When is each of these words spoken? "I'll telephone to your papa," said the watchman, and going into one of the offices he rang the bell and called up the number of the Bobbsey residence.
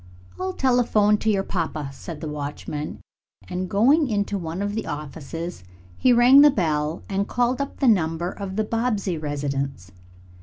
"I'll 0.39 0.53
telephone 0.53 1.19
to 1.19 1.29
your 1.29 1.43
papa," 1.43 1.91
said 1.93 2.21
the 2.21 2.27
watchman, 2.27 3.01
and 3.47 3.69
going 3.69 4.07
into 4.07 4.35
one 4.35 4.63
of 4.63 4.73
the 4.73 4.87
offices 4.87 5.63
he 5.95 6.11
rang 6.11 6.41
the 6.41 6.49
bell 6.49 7.03
and 7.07 7.27
called 7.27 7.61
up 7.61 7.77
the 7.77 7.87
number 7.87 8.31
of 8.31 8.55
the 8.55 8.63
Bobbsey 8.63 9.19
residence. 9.19 9.91